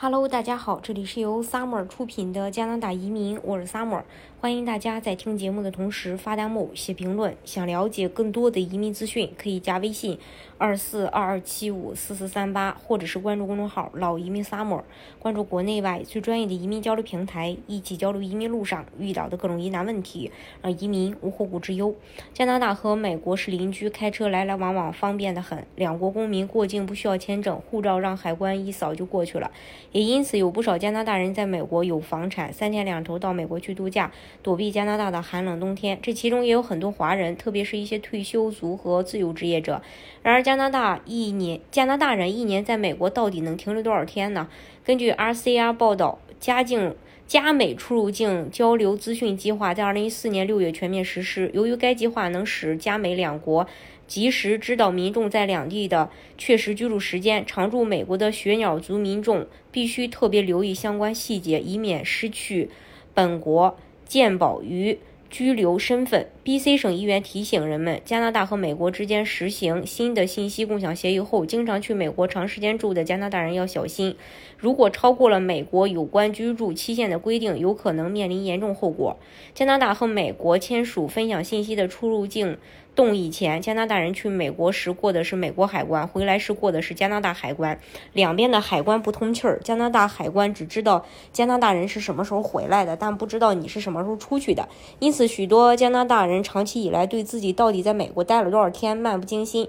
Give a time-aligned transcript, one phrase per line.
[0.00, 4.02] Hello，大家好，这里是由 Summer 出品的加拿大移民，我是 Summer，
[4.40, 7.36] 欢迎大家在听节目的同时发弹幕、写评论。
[7.44, 10.16] 想了解更多的移民资讯，可以加微信
[10.56, 14.82] 二四二二七五四四三八，或者是关注公众号“老移民 Summer”，
[15.18, 20.30] 关注国内外最专业的移民交流平台，一起交流移民路上遇到的各种疑难问题，
[20.62, 21.92] 让移民无后顾之忧。
[22.32, 29.50] 加拿大和美国是邻居，开车来来往往方便的很，两国公民过境不需要签证，护照让海关一扫就过去了。
[29.92, 35.98] 也因此，有不少加拿大人在美国有房产，三天两头到美国去度假，躲避加拿大的寒冷冬天。
[36.02, 39.80] 这其中也有很多华人，特别是一些退休族和自由职业者。
[40.22, 44.48] 然而，加拿大一年加拿大人一年在美国到底能停留多少天呢？
[44.84, 46.94] 根据 RCR 报道，家境
[47.28, 51.50] 加美出入境交流资讯计划在二零一四年六月全面实施。
[51.52, 53.66] 由于该计划能使加美两国
[54.06, 57.44] 及时知道民众在两地的确实居住时间。
[57.44, 62.70] 常驻美国的雪鸟族民众必须特别留意相关细节，以免失去
[63.12, 63.76] 本国
[64.06, 64.98] 健保与
[65.30, 66.28] 居留身份。
[66.42, 66.76] B.C.
[66.76, 74.16] 省议员提醒人们，加拿大和美国之间实行新的信息共享协议后，经常去美国长时间住的加拿大人要小心。
[74.56, 79.16] 如果超过了美国有关居住期限的规定，有可能面临严重后果。
[79.54, 82.56] 加拿大和美国签署分享信息的出入境
[82.98, 87.78] 动以前，加拿大人去美国时过的是美国海关，回来时过的是加拿大海关，
[88.12, 89.60] 两边的海关不通气儿。
[89.62, 94.68] 加拿大海关只知道加拿大人是什么时候回来的，但不知道你是什么时候出去的。
[94.98, 96.38] 因此，许多加拿大人。
[96.48, 99.68] 长期以来对自己到底在美国待了多少天漫不经心，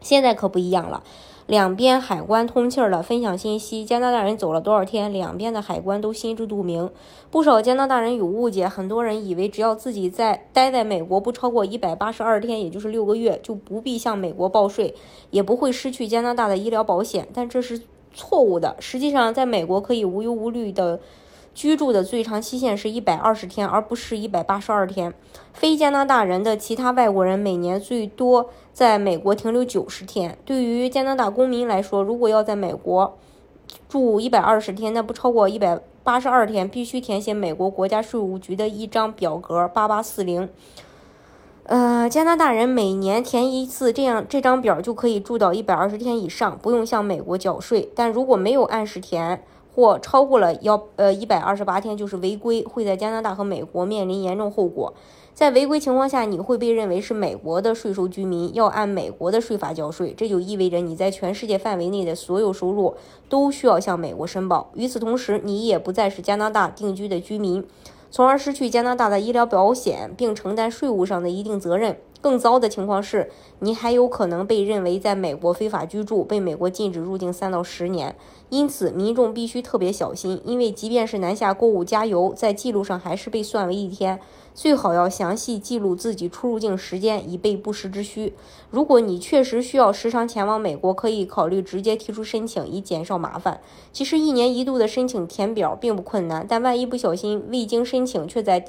[0.00, 1.02] 现在可不一样了，
[1.46, 6.88] 两边海关通气儿了，分享信息，加拿大人走了多少天，两边的海关都心知肚明。
[7.30, 14.94] 不少加拿大人有误解，很多人以为只要自己在待在美国不超过一百八十二天，也就是六个月，就不必向美国报税，
[15.30, 17.82] 也不会失去加拿大的医疗保险，但这是
[18.14, 18.76] 错误的。
[18.78, 21.00] 实际上，在美国可以无忧无虑的。
[21.54, 25.12] 居住的最长期限是一百二十天，而不是一百八十二天。
[25.52, 30.38] 非加拿大人的其他外国人每年最多在美国停留九十天。
[30.44, 33.18] 对于加拿大公民来说，如果要在美国
[33.88, 40.48] 住一百二十天，那不超过一百八十二天，必须填写美国国家税务局的一张表格八八四零。
[41.64, 47.88] 呃，加拿大人每年填一次，这样这张表就可以住到一百二十天以上，不用向美国缴税。
[47.94, 49.44] 但如果没有按时填，
[49.74, 54.92] 或超过了要呃一百二十八天就是违规，会在加拿大和美国面临严重后果。
[55.34, 60.12] 在违规情况下，你会被认为是美国的税收居民，要按美国的税法交税。
[60.14, 62.94] 这就意味着你在全世界范围内的所有收入
[63.30, 64.70] 都需要向美国申报。
[64.74, 67.66] 与此同时，你也不再是加拿大定居的居民，
[68.10, 71.96] 从而失去加拿大的医疗保险，并承担税务上的一定责任。
[72.22, 78.16] 更糟的情况是，你还有可能被认为在美国非法居住，被美国禁止入境三到十年。
[78.48, 84.20] 因此，民众必须特别小心，因为即便是南下购物、加油，在记录上还是被算为一天。
[84.54, 88.34] 最好要详细记录自己出入境时间，以备不时之需。
[88.70, 93.60] 如果你确实需要时常前往美国，可以考虑直接提出申请，以减少麻烦。
[93.92, 98.62] 其实，一年一度的申请填表并不困难，但万一不小心未经申请，却在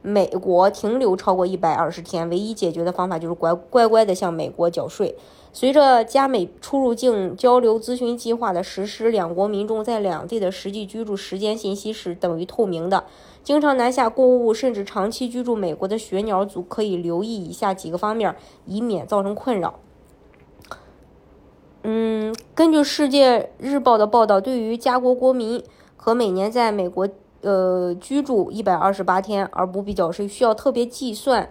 [0.00, 5.16] 美国停留超过一百二十天，唯一解决的方法就是乖乖乖的向美国缴税。
[5.52, 13.04] 随着加美出入境交流咨询计划的实施，两国民众在两地的实际居住时间信息是等于透明的。
[13.42, 18.36] 经常南下购物甚至长期居住美国的学鸟族可以留意以下几个方面，
[18.66, 19.80] 以免造成困扰。
[21.82, 25.62] 嗯，根据《世界日报》的报道，对于加国国民
[25.96, 27.08] 和每年在美国。
[27.48, 31.48] 呃，居住一百二十八天而不必缴税，需要特别计算。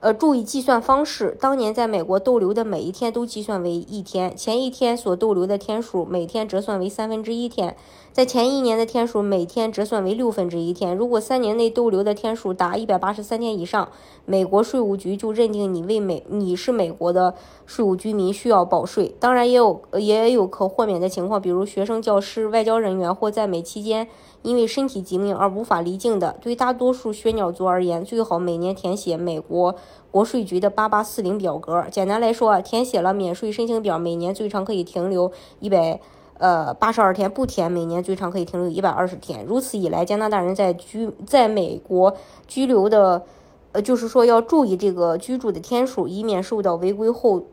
[0.00, 1.36] 呃，注意计算方式。
[1.40, 7.76] 当年在美国逗留的每一天都计算为一天，前一天所逗留的天数每天折算为三分之一天，
[8.12, 10.96] 在前一年的天数每天折算为六分之一天。
[10.96, 13.88] 如果三年内逗留的天数达一百八十三天以上，
[14.24, 17.34] 美国税务局就认定你为美你是美国的
[17.66, 19.12] 税务居民，需要报税。
[19.18, 24.06] 当然，也有也有可豁免的情况，比如学生、教师、外交人员或在美期间
[24.42, 26.38] 因为身体疾病而无法离境的。
[26.40, 29.74] 对大多数血鸟族而言，最好每年填写美国。
[30.10, 35.30] 国税局的八八四零表格，简单来说，填写了免税申请表，每年最长可以停留
[35.60, 36.00] 一百
[36.38, 39.44] 呃八十二天；不填，每年最长可以停留一百二十天。
[39.44, 43.24] 如此以来，加拿大人在居在美国居留的，
[43.72, 47.46] 呃，就是说要注意这个居住的天数，以免受到违规后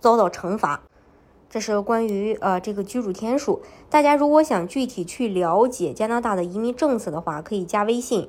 [0.00, 0.82] 遭到惩罚。
[1.48, 3.60] 这是关于呃这个居住天数。
[3.90, 8.28] 大家如果想具体去了解加拿大的移民政策的话，可以加微信。